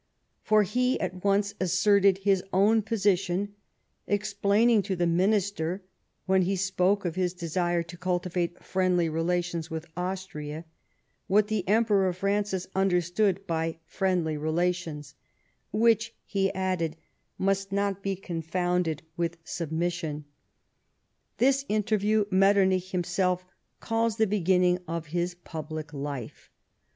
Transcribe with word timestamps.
For 0.41 0.63
he 0.63 0.99
at 0.99 1.23
once 1.23 1.53
asserted 1.61 2.17
his 2.23 2.43
own 2.51 2.81
position, 2.81 3.53
explaining 4.07 4.81
to 4.81 4.95
the 4.95 5.05
minister, 5.05 5.83
when 6.25 6.41
he 6.41 6.55
spoke 6.55 7.05
of 7.05 7.13
his 7.13 7.35
desire 7.35 7.83
to 7.83 7.97
cultivate 7.97 8.63
friendly 8.63 9.07
relations 9.09 9.69
with 9.69 9.85
Austria, 9.95 10.65
what 11.27 11.49
the 11.49 11.67
Emperor 11.69 12.11
Francis 12.13 12.65
understood 12.73 13.45
by 13.45 13.77
friendly 13.85 14.37
relations," 14.37 15.13
which," 15.71 16.15
he 16.25 16.51
added," 16.55 16.97
must 17.51 17.71
not 17.71 18.01
be 18.01 18.15
confounded 18.15 19.03
with 19.15 19.37
submission." 19.43 20.25
This 21.37 21.63
interview 21.69 22.25
Metternich 22.31 22.89
himself 22.89 23.45
calls 23.79 24.17
the 24.17 24.25
beginning 24.25 24.79
of 24.87 25.05
his 25.13 25.35
public 25.35 25.93
life. 25.93 26.49